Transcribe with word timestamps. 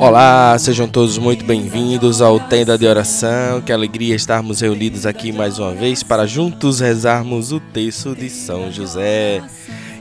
Olá, 0.00 0.58
sejam 0.58 0.88
todos 0.88 1.18
muito 1.18 1.44
bem-vindos 1.44 2.22
ao 2.22 2.40
Tenda 2.40 2.78
de 2.78 2.86
Oração. 2.86 3.60
Que 3.60 3.70
alegria 3.70 4.14
estarmos 4.14 4.62
reunidos 4.62 5.04
aqui 5.04 5.30
mais 5.30 5.58
uma 5.58 5.74
vez 5.74 6.02
para 6.02 6.26
juntos 6.26 6.80
rezarmos 6.80 7.52
o 7.52 7.60
texto 7.60 8.16
de 8.16 8.30
São 8.30 8.72
José. 8.72 9.42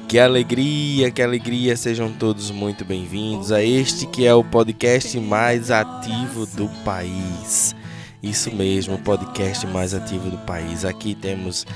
Que 0.07 0.18
alegria, 0.18 1.11
que 1.11 1.21
alegria, 1.21 1.75
sejam 1.75 2.14
todos 2.14 2.50
muito 2.50 2.86
bem-vindos 2.86 3.51
a 3.51 3.61
este 3.61 4.05
que 4.05 4.25
é 4.25 4.33
o 4.33 4.41
podcast 4.41 5.20
mais 5.20 5.70
ativo 5.70 6.46
do 6.46 6.69
país. 6.86 7.75
Isso 8.24 8.55
mesmo, 8.55 8.96
o 8.96 9.00
podcast 9.00 9.68
mais 9.68 9.93
ativo 9.93 10.29
do 10.29 10.38
país. 10.38 10.86
Aqui 10.86 11.13
temos 11.13 11.68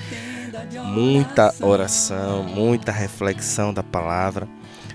muita 0.86 1.54
oração, 1.60 2.42
muita 2.42 2.90
reflexão 2.90 3.74
da 3.74 3.84
palavra 3.84 4.48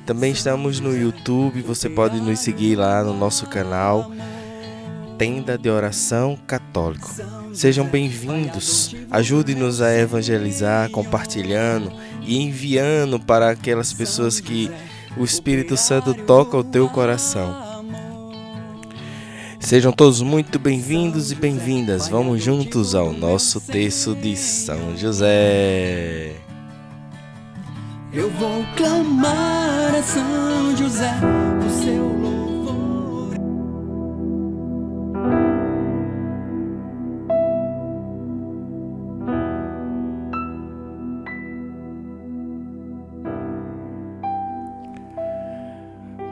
também 0.09 0.33
estamos 0.33 0.81
no 0.81 0.97
YouTube, 0.97 1.61
você 1.61 1.87
pode 1.87 2.19
nos 2.19 2.39
seguir 2.39 2.77
lá 2.77 3.05
no 3.05 3.13
nosso 3.13 3.45
canal 3.47 4.11
Tenda 5.19 5.59
de 5.59 5.69
Oração 5.69 6.39
Católico. 6.47 7.15
Sejam 7.53 7.85
bem-vindos. 7.85 8.97
Ajude-nos 9.11 9.83
a 9.83 9.95
evangelizar, 9.95 10.89
compartilhando 10.89 11.93
e 12.23 12.41
enviando 12.41 13.21
para 13.21 13.51
aquelas 13.51 13.93
pessoas 13.93 14.41
que 14.41 14.71
o 15.15 15.25
Espírito 15.25 15.77
Santo 15.77 16.15
toca 16.15 16.57
o 16.57 16.65
teu 16.65 16.89
coração. 16.89 17.85
Sejam 19.61 19.93
todos 19.93 20.23
muito 20.23 20.59
bem-vindos 20.59 21.31
e 21.31 21.35
bem-vindas. 21.35 22.09
Vamos 22.09 22.43
juntos 22.43 22.95
ao 22.95 23.13
nosso 23.13 23.61
texto 23.61 24.15
de 24.15 24.35
São 24.39 24.97
José. 24.97 26.48
Eu 28.11 28.31
vou 28.31 28.65
clamar 28.75 29.95
a 29.95 30.03
São 30.03 30.75
José 30.75 31.13
o 31.65 31.69
seu 31.69 32.05
louvor. 32.05 33.35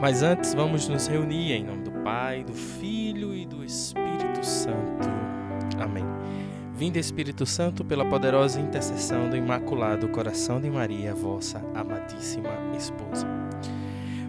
Mas 0.01 0.23
antes 0.23 0.55
vamos 0.55 0.87
nos 0.87 1.05
reunir 1.05 1.51
em 1.51 1.63
nome 1.63 1.83
do 1.83 1.91
Pai, 2.03 2.43
do 2.43 2.53
Filho 2.53 3.35
e 3.35 3.45
do 3.45 3.63
Espírito 3.63 4.43
Santo. 4.43 5.07
Amém. 5.79 6.05
Vinde 6.77 6.99
Espírito 6.99 7.43
Santo 7.43 7.83
pela 7.83 8.05
poderosa 8.05 8.61
intercessão 8.61 9.27
do 9.27 9.35
Imaculado 9.35 10.07
Coração 10.09 10.61
de 10.61 10.69
Maria, 10.69 11.11
vossa 11.11 11.57
amadíssima 11.73 12.51
esposa. 12.77 13.25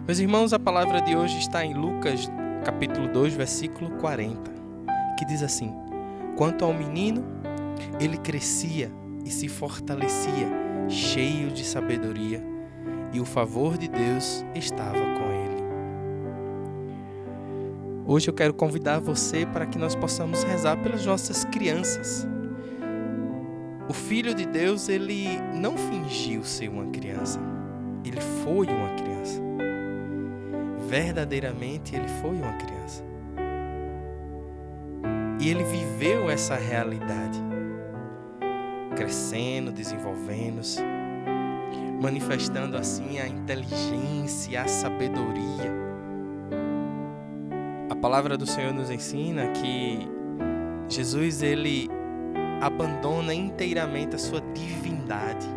Meus 0.07 0.17
irmãos, 0.17 0.51
a 0.51 0.57
palavra 0.57 0.99
de 0.99 1.15
hoje 1.15 1.37
está 1.37 1.63
em 1.63 1.75
Lucas, 1.75 2.27
capítulo 2.65 3.07
2, 3.07 3.35
versículo 3.35 3.91
40, 3.97 4.51
que 5.19 5.25
diz 5.25 5.43
assim: 5.43 5.71
Quanto 6.35 6.65
ao 6.65 6.73
menino, 6.73 7.23
ele 7.99 8.17
crescia 8.17 8.91
e 9.23 9.29
se 9.29 9.47
fortalecia, 9.47 10.47
cheio 10.89 11.51
de 11.51 11.63
sabedoria, 11.63 12.43
e 13.13 13.19
o 13.19 13.25
favor 13.25 13.77
de 13.77 13.87
Deus 13.87 14.43
estava 14.55 14.97
com 14.97 15.31
ele. 15.31 15.63
Hoje 18.07 18.27
eu 18.27 18.33
quero 18.33 18.55
convidar 18.55 18.97
você 18.97 19.45
para 19.45 19.67
que 19.67 19.77
nós 19.77 19.93
possamos 19.93 20.41
rezar 20.41 20.81
pelas 20.81 21.05
nossas 21.05 21.45
crianças, 21.45 22.27
o 23.89 23.93
Filho 23.93 24.35
de 24.35 24.45
Deus, 24.45 24.87
ele 24.87 25.25
não 25.55 25.75
fingiu 25.75 26.43
ser 26.43 26.69
uma 26.69 26.85
criança. 26.91 27.39
Ele 28.05 28.21
foi 28.21 28.67
uma 28.67 28.93
criança. 28.95 29.41
Verdadeiramente, 30.87 31.95
ele 31.95 32.07
foi 32.21 32.35
uma 32.35 32.53
criança. 32.53 33.03
E 35.41 35.49
ele 35.49 35.63
viveu 35.63 36.29
essa 36.29 36.53
realidade, 36.53 37.39
crescendo, 38.95 39.71
desenvolvendo-se, 39.71 40.83
manifestando 41.99 42.77
assim 42.77 43.17
a 43.17 43.27
inteligência, 43.27 44.61
a 44.61 44.67
sabedoria. 44.67 45.73
A 47.89 47.95
palavra 47.95 48.37
do 48.37 48.45
Senhor 48.45 48.71
nos 48.71 48.91
ensina 48.91 49.47
que 49.47 50.07
Jesus 50.87 51.41
ele 51.41 51.89
abandona 52.61 53.33
inteiramente 53.33 54.15
a 54.15 54.19
sua 54.19 54.41
divindade 54.53 55.47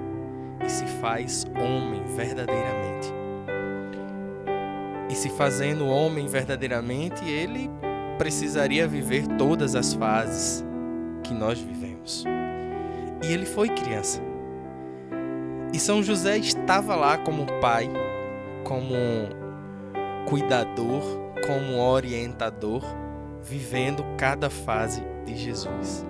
e 0.65 0.71
se 0.71 0.85
faz 1.01 1.45
homem 1.57 2.03
verdadeiramente. 2.15 3.13
E 5.11 5.15
se 5.15 5.29
fazendo 5.29 5.87
homem 5.87 6.27
verdadeiramente, 6.27 7.25
ele 7.25 7.71
precisaria 8.17 8.87
viver 8.87 9.27
todas 9.37 9.75
as 9.75 9.93
fases 9.93 10.65
que 11.23 11.35
nós 11.35 11.59
vivemos. 11.59 12.25
E 13.23 13.33
ele 13.33 13.45
foi 13.45 13.69
criança. 13.69 14.21
E 15.73 15.79
São 15.79 16.03
José 16.03 16.39
estava 16.39 16.95
lá 16.95 17.19
como 17.19 17.47
pai, 17.61 17.91
como 18.65 18.95
cuidador, 20.27 21.03
como 21.47 21.79
orientador, 21.79 22.83
vivendo 23.43 24.05
cada 24.17 24.49
fase 24.49 25.03
de 25.25 25.37
Jesus. 25.37 26.07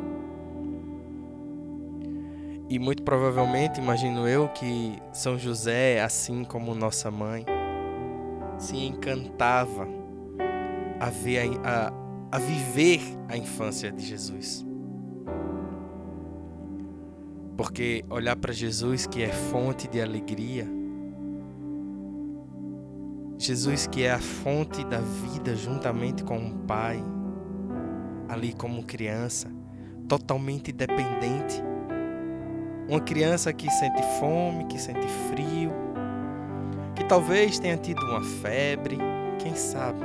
E 2.73 2.79
muito 2.79 3.03
provavelmente, 3.03 3.79
imagino 3.79 4.27
eu, 4.27 4.49
que 4.49 4.97
São 5.13 5.39
José, 5.39 6.01
assim 6.01 6.43
como 6.43 6.75
nossa 6.75 7.11
mãe, 7.11 7.45
se 8.57 8.75
encantava 8.79 9.87
a, 10.99 11.11
ver 11.11 11.61
a, 11.63 11.93
a, 12.33 12.39
viver 12.39 13.03
a 13.29 13.37
infância 13.37 13.93
de 13.93 14.03
Jesus. 14.03 14.65
Porque 17.59 18.03
olhar 18.09 18.37
para 18.37 18.55
Jesus, 18.55 19.07
que 19.07 19.23
é 19.23 19.29
fonte 19.29 19.87
de 19.87 20.01
alegria, 20.01 20.67
Jesus, 23.37 23.87
que 23.87 24.03
é 24.05 24.13
a 24.13 24.19
fonte 24.19 24.83
da 24.87 25.01
vida, 25.01 25.55
juntamente 25.55 26.25
com 26.25 26.39
o 26.39 26.55
Pai, 26.61 27.05
ali 28.31 28.55
como 28.55 28.83
criança, 28.83 29.53
totalmente 30.09 30.73
dependente 30.73 31.63
uma 32.93 33.01
criança 33.01 33.55
que 33.55 33.71
sente 33.71 34.03
fome, 34.21 34.67
que 34.67 34.79
sente 34.79 35.07
frio, 35.31 35.73
que 36.95 37.03
talvez 37.05 37.59
tenha 37.59 37.79
tido 37.79 37.99
uma 38.03 38.23
febre, 38.23 38.99
quem 39.39 39.55
sabe? 39.55 40.01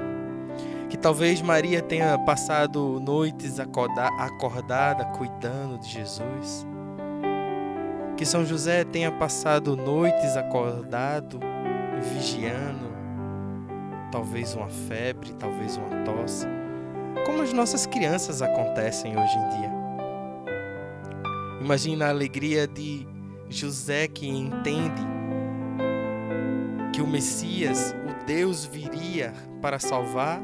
Que 0.89 0.97
talvez 0.97 1.41
Maria 1.41 1.81
tenha 1.81 2.17
passado 2.17 2.97
noites 3.01 3.59
acordada 3.59 5.03
cuidando 5.17 5.77
de 5.79 5.89
Jesus. 5.89 6.65
Que 8.15 8.25
São 8.25 8.45
José 8.45 8.85
tenha 8.85 9.11
passado 9.11 9.75
noites 9.75 10.37
acordado, 10.37 11.41
vigiando, 12.13 12.87
talvez 14.13 14.55
uma 14.55 14.69
febre, 14.69 15.33
talvez 15.33 15.75
uma 15.75 16.05
tosse, 16.05 16.47
como 17.25 17.41
as 17.41 17.51
nossas 17.51 17.85
crianças 17.85 18.41
acontecem 18.41 19.11
hoje 19.11 19.37
em 19.37 19.49
dia. 19.59 19.86
Imagina 21.59 22.05
a 22.05 22.09
alegria 22.09 22.67
de 22.67 23.07
José 23.49 24.07
que 24.07 24.27
entende 24.27 25.01
que 26.93 27.01
o 27.01 27.07
Messias, 27.07 27.95
o 28.05 28.25
Deus, 28.25 28.65
viria 28.65 29.33
para 29.61 29.79
salvar 29.79 30.39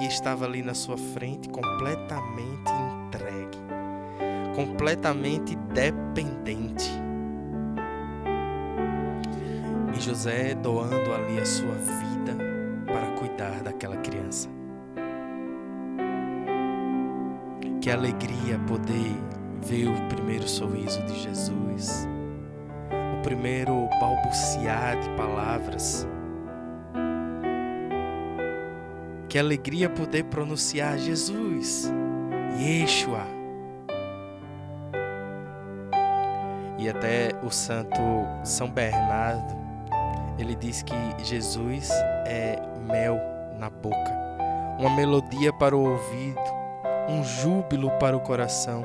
e 0.00 0.06
estava 0.06 0.44
ali 0.44 0.62
na 0.62 0.74
sua 0.74 0.96
frente 0.96 1.48
completamente 1.48 2.70
entregue, 3.06 3.58
completamente 4.54 5.56
dependente. 5.74 6.90
E 9.96 10.00
José 10.00 10.54
doando 10.54 11.12
ali 11.12 11.40
a 11.40 11.46
sua 11.46 11.74
vida 11.74 12.36
para 12.86 13.10
cuidar 13.18 13.62
daquela 13.62 13.96
criança. 13.96 14.48
Que 17.80 17.90
alegria 17.90 18.58
poder 18.66 19.35
ver 19.66 19.88
o 19.88 20.08
primeiro 20.08 20.48
sorriso 20.48 21.02
de 21.02 21.22
Jesus, 21.22 22.06
o 23.18 23.22
primeiro 23.22 23.88
balbuciar 24.00 24.96
de 25.00 25.08
palavras. 25.10 26.06
Que 29.28 29.40
alegria 29.40 29.90
poder 29.90 30.24
pronunciar 30.24 30.96
Jesus, 30.98 31.92
Yeshua. 32.60 33.26
E 36.78 36.88
até 36.88 37.30
o 37.42 37.50
santo 37.50 38.00
São 38.44 38.70
Bernardo, 38.70 39.56
ele 40.38 40.54
diz 40.54 40.82
que 40.82 40.94
Jesus 41.24 41.90
é 42.24 42.62
mel 42.86 43.18
na 43.58 43.68
boca, 43.68 44.12
uma 44.78 44.94
melodia 44.94 45.52
para 45.54 45.76
o 45.76 45.90
ouvido, 45.90 46.40
um 47.08 47.24
júbilo 47.24 47.90
para 47.98 48.16
o 48.16 48.20
coração 48.20 48.84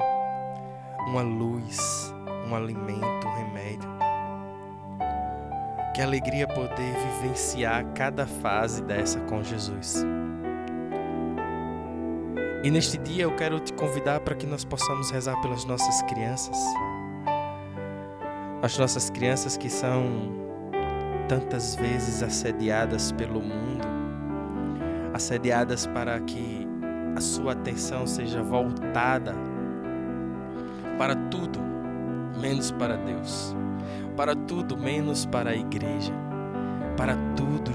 uma 1.08 1.22
luz, 1.22 2.14
um 2.48 2.56
alimento, 2.56 3.28
um 3.28 3.34
remédio. 3.34 3.90
Que 5.94 6.02
alegria 6.02 6.48
poder 6.48 6.94
vivenciar 7.22 7.86
cada 7.94 8.26
fase 8.26 8.82
dessa 8.84 9.20
com 9.22 9.44
Jesus. 9.44 10.06
E 12.64 12.70
neste 12.70 12.98
dia 12.98 13.24
eu 13.24 13.36
quero 13.36 13.60
te 13.60 13.74
convidar 13.74 14.20
para 14.20 14.36
que 14.36 14.46
nós 14.46 14.64
possamos 14.64 15.10
rezar 15.10 15.40
pelas 15.42 15.66
nossas 15.66 16.02
crianças. 16.04 16.58
As 18.62 18.78
nossas 18.78 19.10
crianças 19.10 19.58
que 19.58 19.70
são 19.70 20.40
tantas 21.28 21.76
vezes 21.76 22.22
assediadas 22.22 23.12
pelo 23.12 23.42
mundo, 23.42 23.88
assediadas 25.14 25.88
para 25.88 26.20
que 26.20 26.68
a 27.16 27.22
sua 27.22 27.54
atenção 27.54 28.06
seja 28.06 28.44
voltada 28.44 29.34
para 31.02 31.16
tudo 31.16 31.60
menos 32.40 32.70
para 32.70 32.96
Deus, 32.96 33.56
para 34.16 34.36
tudo 34.36 34.78
menos 34.78 35.26
para 35.26 35.50
a 35.50 35.56
igreja, 35.56 36.14
para 36.96 37.16
tudo 37.36 37.72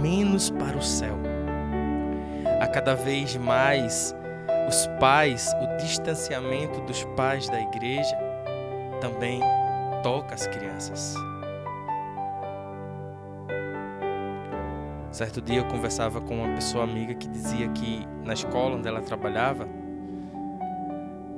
menos 0.00 0.48
para 0.48 0.78
o 0.78 0.82
céu. 0.82 1.18
A 2.62 2.66
cada 2.66 2.94
vez 2.94 3.36
mais 3.36 4.16
os 4.66 4.86
pais, 4.98 5.54
o 5.60 5.76
distanciamento 5.82 6.80
dos 6.86 7.04
pais 7.14 7.46
da 7.46 7.60
igreja 7.60 8.16
também 9.02 9.42
toca 10.02 10.34
as 10.34 10.46
crianças. 10.46 11.14
Certo 15.10 15.42
dia 15.42 15.58
eu 15.58 15.66
conversava 15.66 16.22
com 16.22 16.42
uma 16.42 16.54
pessoa 16.54 16.84
amiga 16.84 17.12
que 17.12 17.28
dizia 17.28 17.68
que 17.68 18.08
na 18.24 18.32
escola 18.32 18.76
onde 18.76 18.88
ela 18.88 19.02
trabalhava, 19.02 19.68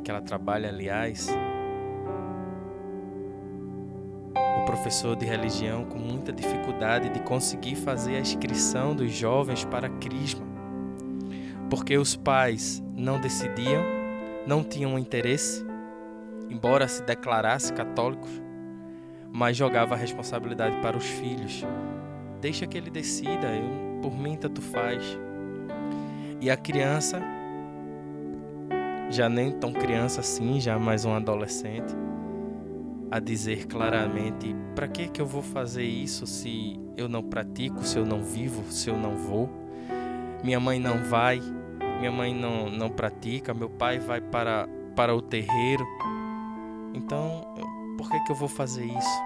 que 0.04 0.10
ela 0.10 0.20
trabalha 0.20 0.68
aliás, 0.68 1.28
o 4.36 4.64
professor 4.66 5.16
de 5.16 5.24
religião 5.24 5.84
com 5.84 5.98
muita 5.98 6.32
dificuldade 6.32 7.08
de 7.08 7.20
conseguir 7.20 7.74
fazer 7.74 8.16
a 8.16 8.20
inscrição 8.20 8.94
dos 8.94 9.10
jovens 9.10 9.64
para 9.64 9.88
crisma 9.88 10.54
porque 11.74 11.96
os 11.98 12.14
pais 12.14 12.82
não 12.94 13.20
decidiam, 13.20 13.82
não 14.46 14.62
tinham 14.62 14.98
interesse, 14.98 15.66
embora 16.48 16.86
se 16.86 17.02
declarasse 17.02 17.72
católicos, 17.72 18.30
mas 19.32 19.56
jogava 19.56 19.94
a 19.94 19.98
responsabilidade 19.98 20.76
para 20.76 20.96
os 20.96 21.04
filhos. 21.04 21.64
Deixa 22.40 22.66
que 22.66 22.78
ele 22.78 22.90
decida, 22.90 23.48
eu, 23.48 24.00
por 24.00 24.16
mim 24.16 24.36
tanto 24.36 24.62
faz. 24.62 25.02
E 26.40 26.48
a 26.50 26.56
criança, 26.56 27.20
já 29.14 29.28
nem 29.28 29.52
tão 29.52 29.72
criança 29.72 30.20
assim, 30.20 30.60
já 30.60 30.76
mais 30.76 31.04
um 31.04 31.14
adolescente, 31.14 31.94
a 33.10 33.20
dizer 33.20 33.66
claramente: 33.66 34.54
para 34.74 34.88
que 34.88 35.08
que 35.08 35.20
eu 35.20 35.26
vou 35.26 35.42
fazer 35.42 35.84
isso 35.84 36.26
se 36.26 36.78
eu 36.96 37.08
não 37.08 37.22
pratico, 37.22 37.84
se 37.84 37.96
eu 37.96 38.04
não 38.04 38.22
vivo, 38.22 38.64
se 38.72 38.90
eu 38.90 38.96
não 38.96 39.14
vou? 39.16 39.48
Minha 40.42 40.58
mãe 40.58 40.80
não 40.80 41.04
vai, 41.04 41.40
minha 42.00 42.10
mãe 42.10 42.34
não, 42.34 42.68
não 42.68 42.90
pratica, 42.90 43.54
meu 43.54 43.70
pai 43.70 43.98
vai 44.00 44.20
para, 44.20 44.68
para 44.96 45.14
o 45.14 45.22
terreiro. 45.22 45.86
Então, 46.92 47.46
por 47.96 48.10
que, 48.10 48.20
que 48.24 48.32
eu 48.32 48.36
vou 48.36 48.48
fazer 48.48 48.84
isso? 48.84 49.22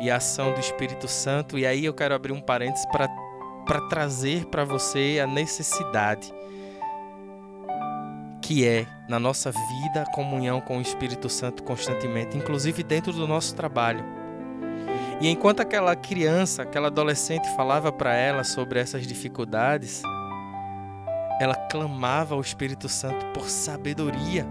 E 0.00 0.10
a 0.10 0.16
ação 0.16 0.52
do 0.52 0.60
Espírito 0.60 1.08
Santo, 1.08 1.58
e 1.58 1.66
aí 1.66 1.84
eu 1.84 1.92
quero 1.92 2.14
abrir 2.14 2.32
um 2.32 2.40
parênteses 2.40 2.86
para 2.86 3.08
trazer 3.88 4.46
para 4.46 4.64
você 4.64 5.20
a 5.22 5.26
necessidade 5.26 6.32
que 8.42 8.66
é 8.66 8.86
na 9.08 9.18
nossa 9.20 9.52
vida 9.52 10.02
a 10.02 10.10
comunhão 10.10 10.60
com 10.60 10.78
o 10.78 10.82
Espírito 10.82 11.28
Santo 11.28 11.62
constantemente, 11.62 12.36
inclusive 12.36 12.82
dentro 12.82 13.12
do 13.12 13.26
nosso 13.26 13.54
trabalho. 13.54 14.04
E 15.20 15.28
enquanto 15.28 15.60
aquela 15.60 15.94
criança, 15.94 16.62
aquela 16.62 16.88
adolescente 16.88 17.48
falava 17.54 17.92
para 17.92 18.14
ela 18.14 18.42
sobre 18.42 18.80
essas 18.80 19.06
dificuldades, 19.06 20.02
ela 21.40 21.54
clamava 21.54 22.34
ao 22.34 22.40
Espírito 22.40 22.88
Santo 22.88 23.24
por 23.26 23.48
sabedoria. 23.48 24.44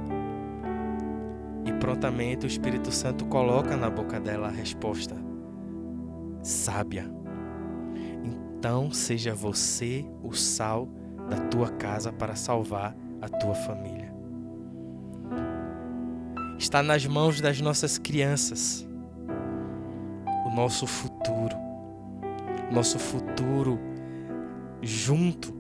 E 1.66 1.74
prontamente 1.74 2.46
o 2.46 2.48
Espírito 2.48 2.92
Santo 2.92 3.26
coloca 3.26 3.76
na 3.76 3.90
boca 3.90 4.20
dela 4.20 4.48
a 4.48 4.52
resposta 4.52 5.16
sábia. 6.42 7.06
Então 8.24 8.92
seja 8.92 9.36
você 9.36 10.06
o 10.24 10.34
sal 10.34 10.88
da 11.30 11.38
tua 11.38 11.70
casa 11.70 12.12
para 12.12 12.36
salvar 12.36 12.96
a 13.22 13.30
tua 13.30 13.54
família. 13.54 14.12
Está 16.58 16.84
nas 16.84 17.06
mãos 17.06 17.42
das 17.42 17.60
nossas 17.60 17.98
crianças 17.98 18.88
o 20.46 20.50
nosso 20.56 20.86
futuro. 20.86 21.56
Nosso 22.72 23.00
futuro 23.00 23.80
junto 24.82 25.54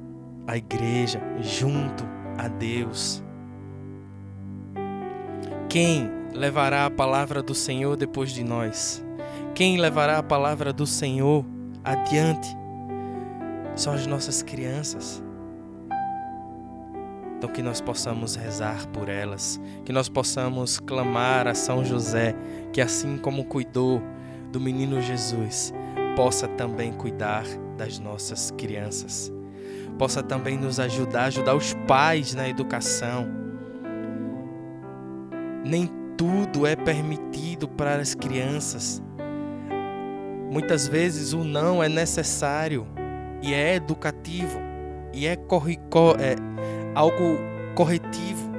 a 0.48 0.58
igreja, 0.58 1.22
junto 1.40 2.04
a 2.38 2.48
Deus. 2.48 3.24
Quem 5.69 6.10
levará 6.34 6.86
a 6.86 6.92
palavra 6.92 7.42
do 7.42 7.54
Senhor 7.54 7.96
depois 7.96 8.31
de 8.31 8.44
nós? 8.44 9.04
Quem 9.56 9.78
levará 9.78 10.18
a 10.18 10.24
palavra 10.24 10.74
do 10.74 10.86
Senhor 10.86 11.46
adiante? 11.84 12.48
São 13.75 13.94
as 13.94 14.06
nossas 14.06 14.42
crianças. 14.42 15.24
Então, 17.41 17.51
que 17.51 17.63
nós 17.63 17.81
possamos 17.81 18.35
rezar 18.35 18.88
por 18.89 19.09
elas, 19.09 19.59
que 19.83 19.91
nós 19.91 20.07
possamos 20.07 20.79
clamar 20.79 21.47
a 21.47 21.55
São 21.55 21.83
José, 21.83 22.35
que 22.71 22.79
assim 22.79 23.17
como 23.17 23.45
cuidou 23.45 23.99
do 24.51 24.61
menino 24.61 25.01
Jesus, 25.01 25.73
possa 26.15 26.47
também 26.47 26.93
cuidar 26.93 27.43
das 27.75 27.97
nossas 27.97 28.51
crianças 28.51 29.33
possa 29.97 30.23
também 30.23 30.57
nos 30.57 30.79
ajudar, 30.79 31.25
ajudar 31.25 31.53
os 31.53 31.75
pais 31.88 32.33
na 32.33 32.49
educação. 32.49 33.27
Nem 35.63 35.88
tudo 36.17 36.65
é 36.65 36.75
permitido 36.75 37.67
para 37.67 37.97
as 37.97 38.15
crianças. 38.15 38.99
Muitas 40.51 40.88
vezes 40.88 41.33
o 41.33 41.43
não 41.43 41.83
é 41.83 41.88
necessário 41.88 42.88
e 43.43 43.53
é 43.53 43.75
educativo 43.75 44.59
e 45.13 45.27
é, 45.27 45.35
corri, 45.35 45.79
é 46.19 46.35
algo 46.95 47.38
corretivo. 47.75 48.51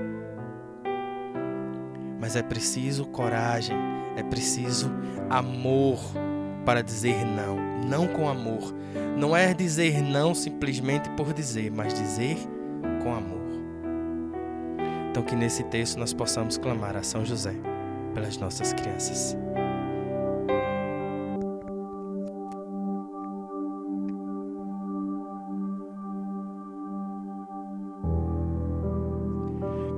Mas 2.21 2.37
é 2.37 2.43
preciso 2.43 3.05
coragem, 3.07 3.77
é 4.17 4.23
preciso 4.23 4.91
amor 5.29 5.99
para 6.65 6.83
dizer 6.83 7.25
não, 7.25 7.57
não 7.89 8.07
com 8.07 8.29
amor, 8.29 8.73
não 9.17 9.37
é 9.37 9.53
dizer 9.53 10.01
não 10.01 10.35
simplesmente 10.35 11.11
por 11.11 11.33
dizer, 11.33 11.71
mas 11.71 11.93
dizer 11.93 12.37
com 13.03 13.13
amor. 13.13 13.43
Então, 15.11 15.23
que 15.23 15.35
nesse 15.35 15.63
texto 15.65 15.99
nós 15.99 16.15
possamos 16.15 16.57
clamar 16.57 16.97
a 16.97 17.03
São 17.03 17.25
José 17.25 17.55
pelas 18.15 18.39
nossas 18.39 18.73
crianças. 18.73 19.37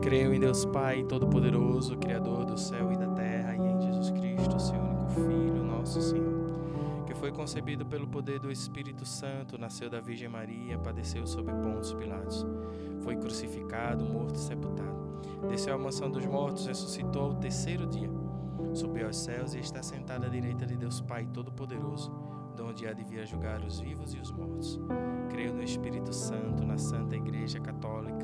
Creio 0.04 0.34
em 0.34 0.38
Deus 0.38 0.64
Pai 0.66 1.02
Todo-Poderoso, 1.02 1.96
Criador 1.96 2.44
do 2.44 2.56
céu 2.58 2.92
e 2.92 2.96
da 2.96 3.08
terra, 3.08 3.56
e 3.56 3.58
em 3.58 3.80
Jesus 3.80 4.10
Cristo, 4.10 4.60
seu 4.60 4.78
único 4.78 5.08
Filho, 5.08 5.64
nosso 5.64 6.00
Senhor 6.00 6.34
foi 7.24 7.32
concebido 7.32 7.86
pelo 7.86 8.06
poder 8.06 8.38
do 8.38 8.52
Espírito 8.52 9.06
Santo, 9.06 9.56
nasceu 9.56 9.88
da 9.88 9.98
Virgem 9.98 10.28
Maria, 10.28 10.78
padeceu 10.78 11.26
sob 11.26 11.50
Pontos 11.50 11.94
Pilatos, 11.94 12.44
foi 13.00 13.16
crucificado, 13.16 14.04
morto 14.04 14.34
e 14.34 14.38
sepultado. 14.38 15.22
Desceu 15.48 15.74
à 15.74 15.78
mansão 15.78 16.10
dos 16.10 16.26
mortos, 16.26 16.66
ressuscitou 16.66 17.22
ao 17.22 17.34
terceiro 17.36 17.86
dia, 17.86 18.10
subiu 18.74 19.06
aos 19.06 19.16
céus 19.16 19.54
e 19.54 19.58
está 19.58 19.82
sentado 19.82 20.26
à 20.26 20.28
direita 20.28 20.66
de 20.66 20.76
Deus 20.76 21.00
Pai 21.00 21.26
Todo-Poderoso, 21.32 22.12
de 22.54 22.60
onde 22.60 22.86
há 22.86 22.92
de 22.92 23.04
vir 23.04 23.20
a 23.20 23.24
julgar 23.24 23.62
os 23.62 23.80
vivos 23.80 24.12
e 24.12 24.18
os 24.18 24.30
mortos. 24.30 24.78
Creio 25.30 25.54
no 25.54 25.62
Espírito 25.62 26.12
Santo, 26.12 26.62
na 26.62 26.76
Santa 26.76 27.16
Igreja 27.16 27.58
Católica, 27.58 28.23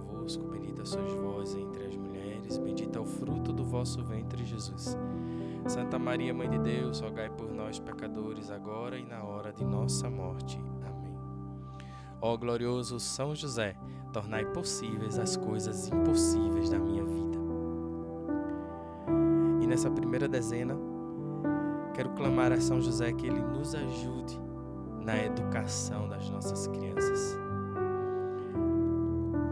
bendita 0.25 0.85
sois 0.85 1.11
vós 1.13 1.55
entre 1.55 1.85
as 1.85 1.95
mulheres, 1.95 2.57
bendito 2.57 2.97
é 2.97 3.01
o 3.01 3.05
fruto 3.05 3.51
do 3.51 3.63
vosso 3.63 4.03
ventre, 4.03 4.45
Jesus. 4.45 4.97
Santa 5.67 5.99
Maria, 5.99 6.33
Mãe 6.33 6.49
de 6.49 6.57
Deus, 6.57 6.99
rogai 6.99 7.29
por 7.29 7.51
nós, 7.51 7.79
pecadores, 7.79 8.49
agora 8.49 8.97
e 8.97 9.05
na 9.05 9.23
hora 9.23 9.53
de 9.53 9.63
nossa 9.63 10.09
morte. 10.09 10.59
Amém. 10.85 11.15
Ó 12.19 12.35
glorioso 12.35 12.99
São 12.99 13.35
José, 13.35 13.75
tornai 14.11 14.45
possíveis 14.45 15.17
as 15.17 15.37
coisas 15.37 15.87
impossíveis 15.87 16.69
da 16.69 16.79
minha 16.79 17.03
vida. 17.03 17.39
E 19.61 19.67
nessa 19.67 19.89
primeira 19.89 20.27
dezena, 20.27 20.75
quero 21.93 22.09
clamar 22.11 22.51
a 22.51 22.59
São 22.59 22.81
José 22.81 23.13
que 23.13 23.27
ele 23.27 23.41
nos 23.41 23.75
ajude 23.75 24.39
na 25.03 25.23
educação 25.23 26.07
das 26.07 26.29
nossas 26.29 26.67
crianças. 26.67 27.40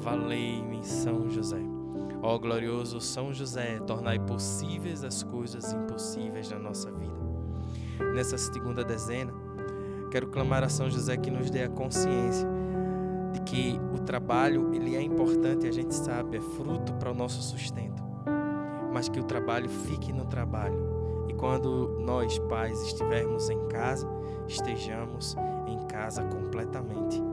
Valei-me 0.00 0.84
São 0.84 1.28
José. 1.28 1.60
Ó 2.22 2.38
glorioso 2.38 3.00
São 3.00 3.32
José, 3.32 3.78
tornai 3.80 4.18
possíveis 4.18 5.02
as 5.04 5.22
coisas 5.22 5.72
impossíveis 5.72 6.50
na 6.50 6.58
nossa 6.58 6.90
vida. 6.90 7.18
Nessa 8.14 8.38
segunda 8.38 8.84
dezena, 8.84 9.32
quero 10.10 10.28
clamar 10.28 10.62
a 10.62 10.68
São 10.68 10.88
José 10.88 11.16
que 11.16 11.30
nos 11.30 11.50
dê 11.50 11.64
a 11.64 11.68
consciência 11.68 12.48
de 13.32 13.40
que 13.40 13.80
o 13.92 13.98
trabalho 13.98 14.72
ele 14.72 14.96
é 14.96 15.02
importante, 15.02 15.66
a 15.66 15.72
gente 15.72 15.94
sabe, 15.94 16.36
é 16.36 16.40
fruto 16.40 16.94
para 16.94 17.10
o 17.10 17.14
nosso 17.14 17.42
sustento, 17.42 18.02
mas 18.92 19.08
que 19.08 19.20
o 19.20 19.24
trabalho 19.24 19.68
fique 19.68 20.12
no 20.12 20.24
trabalho. 20.24 21.26
E 21.28 21.34
quando 21.34 21.98
nós, 22.00 22.38
pais, 22.38 22.80
estivermos 22.82 23.50
em 23.50 23.66
casa, 23.66 24.08
estejamos 24.46 25.36
em 25.66 25.78
casa 25.86 26.24
completamente 26.24 27.27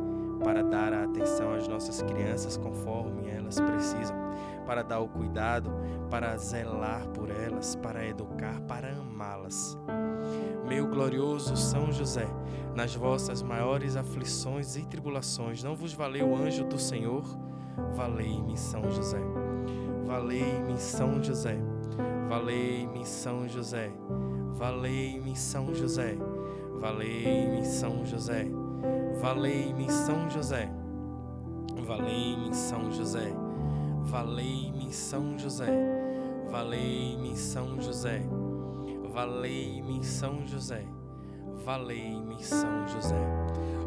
para 0.46 0.62
dar 0.62 0.94
a 0.94 1.06
atenção 1.06 1.56
às 1.56 1.68
nossas 1.68 2.04
crianças 2.04 2.56
conforme 2.56 3.28
elas 3.28 3.60
precisam, 3.60 4.16
para 4.64 4.84
dar 4.84 5.00
o 5.00 5.08
cuidado, 5.08 5.72
para 6.08 6.38
zelar 6.38 7.08
por 7.08 7.32
elas, 7.32 7.76
para 7.76 8.06
educar, 8.06 8.62
para 8.62 8.92
amá-las. 8.92 9.76
Meu 10.68 10.88
glorioso 10.88 11.58
São 11.58 11.92
José, 11.92 12.28
nas 12.76 12.94
vossas 12.94 13.42
maiores 13.42 13.96
aflições 13.96 14.76
e 14.76 14.86
tribulações, 14.86 15.64
não 15.64 15.76
vos 15.76 15.94
valeu 15.94 16.30
o 16.30 16.36
anjo 16.36 16.64
do 16.64 16.78
Senhor? 16.78 17.24
Valei-me, 17.96 18.56
São 18.56 18.88
José. 18.92 19.22
Valei-me, 20.06 20.78
São 20.78 21.24
José. 21.24 21.58
Valei-me, 22.30 23.04
São 23.04 23.48
José. 23.48 23.92
Valei-me, 24.54 25.36
São 25.36 25.74
José. 25.74 26.16
Valei-me, 26.80 27.66
São 27.66 28.06
José. 28.06 28.48
Valei-me, 29.22 29.90
São 29.90 30.30
José. 30.30 30.70
Valei-me, 31.86 32.54
São 32.54 32.92
José. 32.92 33.34
Valei-me, 34.04 34.94
São 34.94 35.38
José. 35.38 35.68
Valei-me, 36.50 37.36
São 37.36 37.82
José. 37.82 38.22
Valei-me, 39.12 40.04
São 40.04 40.46
José. 40.46 40.86
Valei-me, 41.66 42.44
São 42.44 42.88
José. 42.88 43.20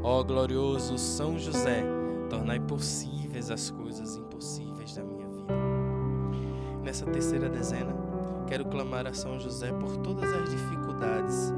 Ó 0.02 0.22
glorioso 0.22 0.96
São 0.96 1.38
José, 1.38 1.84
tornai 2.30 2.60
possíveis 2.60 3.50
as 3.50 3.70
coisas 3.70 4.16
impossíveis 4.16 4.94
da 4.94 5.04
minha 5.04 5.28
vida. 5.28 5.54
Nessa 6.82 7.06
terceira 7.06 7.48
dezena, 7.48 7.94
quero 8.46 8.64
clamar 8.66 9.06
a 9.06 9.12
São 9.12 9.38
José 9.38 9.72
por 9.72 9.96
todas 9.98 10.32
as 10.32 10.50
dificuldades 10.50 11.57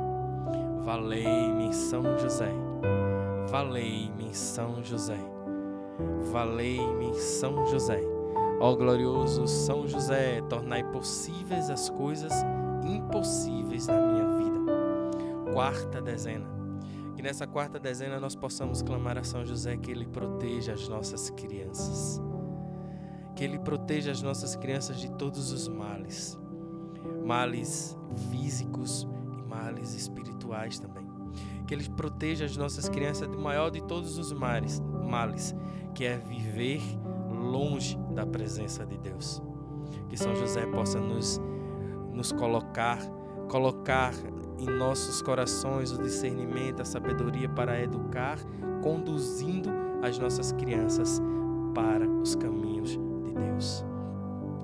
Valei-me 0.83 1.71
São 1.71 2.17
José. 2.17 2.51
Valei-me 3.49 4.33
São 4.33 4.83
José. 4.83 5.19
Valei-me 6.31 7.13
São 7.13 7.67
José. 7.67 8.01
Ó 8.59 8.75
glorioso 8.75 9.45
São 9.45 9.87
José, 9.87 10.41
tornai 10.49 10.83
possíveis 10.91 11.69
as 11.69 11.87
coisas 11.91 12.33
impossíveis 12.83 13.85
na 13.85 14.01
minha 14.01 14.27
vida. 14.37 15.53
Quarta 15.53 16.01
dezena. 16.01 16.49
Que 17.15 17.21
nessa 17.21 17.45
quarta 17.45 17.79
dezena 17.79 18.19
nós 18.19 18.35
possamos 18.35 18.81
clamar 18.81 19.19
a 19.19 19.23
São 19.23 19.45
José 19.45 19.77
que 19.77 19.91
ele 19.91 20.07
proteja 20.07 20.73
as 20.73 20.87
nossas 20.87 21.29
crianças. 21.29 22.19
Que 23.35 23.43
ele 23.43 23.59
proteja 23.59 24.11
as 24.11 24.23
nossas 24.23 24.55
crianças 24.55 24.99
de 24.99 25.11
todos 25.11 25.51
os 25.51 25.67
males. 25.67 26.39
Males 27.23 27.95
físicos 28.31 29.07
males 29.51 29.93
espirituais 29.93 30.79
também 30.79 31.11
que 31.71 31.75
Ele 31.75 31.87
proteja 31.89 32.43
as 32.43 32.57
nossas 32.57 32.89
crianças 32.89 33.29
do 33.29 33.39
maior 33.39 33.69
de 33.69 33.81
todos 33.81 34.17
os 34.17 34.33
males, 34.33 34.81
males, 35.09 35.55
que 35.95 36.03
é 36.03 36.17
viver 36.17 36.81
longe 37.29 37.97
da 38.13 38.25
presença 38.25 38.85
de 38.85 38.97
Deus. 38.97 39.41
Que 40.09 40.17
São 40.17 40.35
José 40.35 40.65
possa 40.65 40.99
nos, 40.99 41.41
nos 42.11 42.33
colocar, 42.33 42.99
colocar 43.47 44.13
em 44.59 44.65
nossos 44.65 45.21
corações 45.21 45.93
o 45.93 46.01
discernimento, 46.01 46.81
a 46.81 46.85
sabedoria 46.85 47.47
para 47.47 47.81
educar, 47.81 48.37
conduzindo 48.83 49.69
as 50.03 50.19
nossas 50.19 50.51
crianças 50.51 51.21
para 51.73 52.05
os 52.05 52.35
caminhos 52.35 52.89
de 52.89 53.33
Deus. 53.33 53.85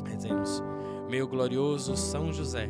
Rezemos, 0.05 0.61
meu 1.09 1.25
glorioso 1.25 1.95
São 1.95 2.33
José 2.33 2.69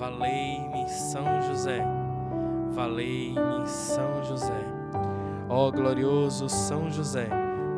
Valei-me 0.00 0.88
São 0.88 1.42
José, 1.42 1.84
valei-me 2.70 3.66
São 3.66 4.24
José. 4.24 4.64
Ó 5.46 5.70
glorioso 5.70 6.48
São 6.48 6.90
José, 6.90 7.28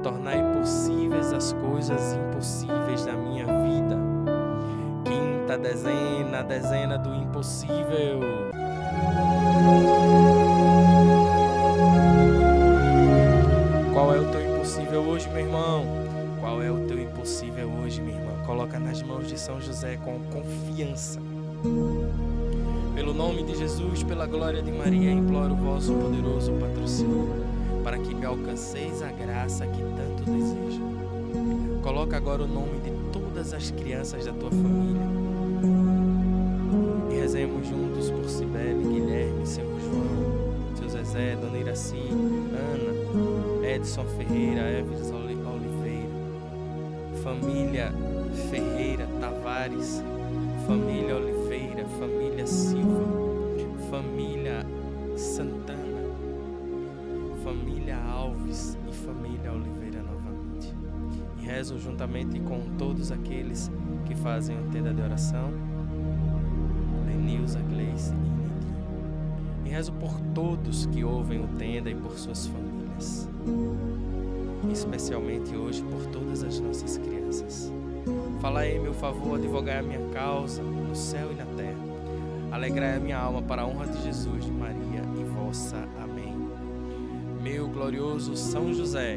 tornai 0.04 0.40
possíveis 0.52 1.32
as 1.32 1.52
coisas 1.54 2.14
impossíveis 2.14 3.04
da 3.04 3.14
minha 3.14 3.44
vida. 3.44 3.98
Quinta 5.04 5.58
dezena, 5.58 6.44
dezena 6.44 6.96
do 6.96 7.12
impossível. 7.12 8.20
Qual 13.92 14.14
é 14.14 14.20
o 14.20 14.30
teu 14.30 14.54
impossível 14.54 15.00
hoje, 15.00 15.28
meu 15.28 15.40
irmão? 15.40 15.84
Qual 16.38 16.62
é 16.62 16.70
o 16.70 16.86
teu 16.86 17.02
impossível 17.02 17.68
hoje, 17.82 18.00
minha 18.00 18.16
irmã? 18.16 18.32
Coloca 18.46 18.78
nas 18.78 19.02
mãos 19.02 19.26
de 19.26 19.36
São 19.36 19.60
José 19.60 19.96
com 19.96 20.20
confiança. 20.30 21.31
Pelo 22.94 23.14
nome 23.14 23.44
de 23.44 23.56
Jesus, 23.56 24.02
pela 24.02 24.26
glória 24.26 24.62
de 24.62 24.72
Maria, 24.72 25.12
imploro 25.12 25.54
o 25.54 25.56
vosso 25.56 25.94
poderoso 25.94 26.52
patrocínio, 26.54 27.28
para 27.84 27.98
que 27.98 28.14
me 28.14 28.26
alcanceis 28.26 29.02
a 29.02 29.12
graça 29.12 29.66
que 29.66 29.78
tanto 29.80 30.24
desejo. 30.30 30.82
Coloca 31.82 32.16
agora 32.16 32.42
o 32.42 32.48
nome 32.48 32.80
de 32.80 32.90
todas 33.12 33.54
as 33.54 33.70
crianças 33.70 34.24
da 34.24 34.32
tua 34.32 34.50
família. 34.50 35.02
E 37.10 37.14
rezemos 37.14 37.66
juntos 37.66 38.10
por 38.10 38.24
Cibele, 38.28 38.84
Guilherme, 38.84 39.46
seu 39.46 39.64
João, 39.64 40.76
seu 40.76 40.88
Zezé, 40.88 41.36
Dona 41.36 41.58
Iraci, 41.58 42.08
Ana, 42.52 43.66
Edson 43.66 44.04
Ferreira, 44.16 44.62
Eves 44.78 45.10
Oliveira, 45.10 45.42
família 47.22 47.92
Ferreira 48.50 49.06
Tavares, 49.20 50.02
família 50.66 51.16
Oliveira, 51.16 51.31
rezo 61.62 61.78
juntamente 61.78 62.40
com 62.40 62.60
todos 62.76 63.12
aqueles 63.12 63.70
que 64.04 64.16
fazem 64.16 64.58
o 64.58 64.64
tenda 64.72 64.92
de 64.92 65.00
oração, 65.00 65.48
Lenilza, 67.06 67.60
Gleice 67.60 68.12
e 68.12 68.16
Nidinho. 68.16 68.72
E 69.64 69.68
rezo 69.68 69.92
por 69.92 70.12
todos 70.34 70.86
que 70.86 71.04
ouvem 71.04 71.38
o 71.38 71.46
tenda 71.56 71.88
e 71.88 71.94
por 71.94 72.18
suas 72.18 72.48
famílias. 72.48 73.28
Especialmente 74.72 75.54
hoje 75.54 75.84
por 75.84 76.04
todas 76.06 76.42
as 76.42 76.58
nossas 76.58 76.98
crianças. 76.98 77.72
Falai 78.40 78.76
em 78.76 78.80
meu 78.80 78.92
favor, 78.92 79.38
advogai 79.38 79.78
a 79.78 79.82
minha 79.84 80.08
causa 80.08 80.64
no 80.64 80.96
céu 80.96 81.30
e 81.30 81.36
na 81.36 81.46
terra. 81.46 81.78
Alegrai 82.50 82.96
a 82.96 83.00
minha 83.00 83.18
alma 83.18 83.40
para 83.40 83.62
a 83.62 83.66
honra 83.68 83.86
de 83.86 84.02
Jesus, 84.02 84.44
de 84.44 84.50
Maria 84.50 85.04
e 85.16 85.22
vossa. 85.22 85.88
Amém. 86.02 86.34
Meu 87.40 87.68
glorioso 87.68 88.36
São 88.36 88.74
José, 88.74 89.16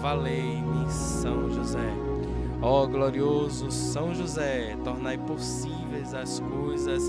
Valei-me, 0.00 0.90
São 0.90 1.50
José. 1.50 1.92
Ó 2.60 2.86
glorioso 2.86 3.70
São 3.70 4.14
José, 4.14 4.76
tornai 4.82 5.16
possíveis 5.16 6.12
as 6.14 6.40
coisas 6.40 7.04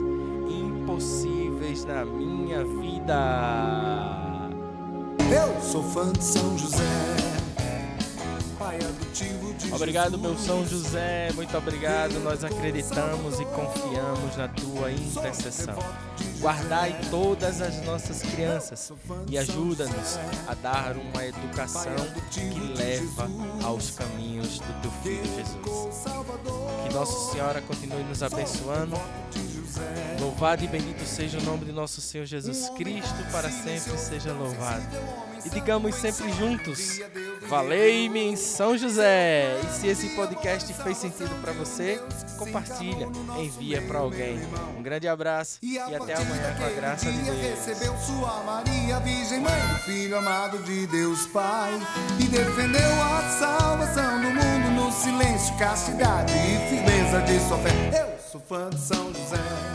impossíveis 0.49 1.85
na 1.85 2.05
minha 2.05 2.63
vida. 2.63 4.49
Eu 5.31 5.61
sou 5.61 5.83
fã 5.83 6.11
de 6.11 6.23
São 6.23 6.57
José. 6.57 7.38
Obrigado, 9.71 10.17
meu 10.17 10.37
São 10.37 10.65
José, 10.65 11.31
muito 11.33 11.55
obrigado. 11.57 12.19
Nós 12.19 12.43
acreditamos 12.43 13.39
e 13.39 13.45
confiamos 13.45 14.35
na 14.35 14.47
tua 14.47 14.91
intercessão. 14.91 15.77
Guardai 16.39 16.99
todas 17.09 17.61
as 17.61 17.83
nossas 17.83 18.21
crianças 18.21 18.91
e 19.27 19.37
ajuda-nos 19.37 20.17
a 20.47 20.53
dar 20.55 20.95
uma 20.97 21.25
educação 21.25 21.95
que 22.31 22.73
leva 22.77 23.29
aos 23.63 23.91
caminhos 23.91 24.59
do 24.59 24.81
teu 24.81 24.91
filho 25.03 25.25
Jesus. 25.35 26.03
Que 26.87 26.93
Nossa 26.93 27.31
Senhora 27.31 27.61
continue 27.61 28.03
nos 28.03 28.23
abençoando. 28.23 28.95
Louvado 30.19 30.63
e 30.63 30.67
bendito 30.67 31.05
seja 31.05 31.37
o 31.37 31.43
nome 31.43 31.65
de 31.65 31.71
nosso 31.71 32.01
Senhor 32.01 32.25
Jesus 32.25 32.69
Cristo, 32.69 33.31
para 33.31 33.49
sempre 33.49 33.97
seja 33.97 34.33
louvado. 34.33 35.28
E 35.45 35.49
digamos 35.49 35.95
sempre 35.95 36.31
juntos: 36.33 36.99
Valei-me 37.47 38.35
São 38.37 38.77
José. 38.77 39.59
E 39.63 39.79
se 39.79 39.87
esse 39.87 40.09
podcast 40.09 40.73
fez 40.73 40.97
sentido 40.97 41.33
para 41.41 41.51
você, 41.53 42.01
compartilha, 42.37 43.07
envia 43.37 43.81
para 43.81 43.99
alguém. 43.99 44.39
Um 44.77 44.83
grande 44.83 45.07
abraço 45.07 45.59
e 45.61 45.77
até 45.77 46.15
amanhã 46.15 46.55
com 46.57 46.65
a 46.65 46.69
graça 46.69 47.11
de 47.11 47.17
Deus. 47.17 47.37
recebeu 47.37 47.95
sua 47.97 48.43
Maria, 48.43 48.99
Virgem 48.99 49.39
Mãe 49.39 49.59
Filho 49.85 50.17
amado 50.17 50.59
de 50.59 50.85
Deus 50.87 51.25
Pai 51.27 51.71
e 52.19 52.25
defendeu 52.25 52.91
a 53.01 53.21
salvação 53.39 54.21
do 54.21 54.27
mundo 54.27 54.71
no 54.75 54.91
silêncio, 54.91 55.55
castidade 55.57 56.33
e 56.33 56.69
firmeza 56.69 57.21
de 57.21 57.39
sua 57.47 57.57
fé. 57.57 58.01
Eu 58.01 58.31
sou 58.31 58.41
fã 58.41 58.69
de 58.69 58.79
São 58.79 59.07
José. 59.13 59.68